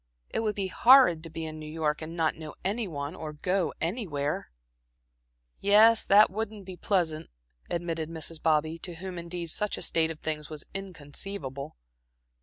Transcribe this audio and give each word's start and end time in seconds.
It 0.31 0.39
would 0.39 0.55
be 0.55 0.65
horrid 0.67 1.21
to 1.21 1.29
be 1.29 1.45
in 1.45 1.59
New 1.59 1.71
York 1.71 2.01
and 2.01 2.15
not 2.17 2.33
know 2.33 2.55
any 2.65 2.87
one 2.87 3.13
or 3.13 3.33
go 3.33 3.71
anywhere." 3.79 4.49
"Yes, 5.59 6.07
that 6.07 6.31
wouldn't 6.31 6.65
be 6.65 6.75
pleasant," 6.75 7.29
admitted 7.69 8.09
Mrs. 8.09 8.41
Bobby, 8.41 8.79
to 8.79 8.95
whom 8.95 9.19
indeed 9.19 9.51
such 9.51 9.77
a 9.77 9.83
state 9.83 10.09
of 10.09 10.19
things 10.19 10.49
was 10.49 10.65
inconceivable. 10.73 11.75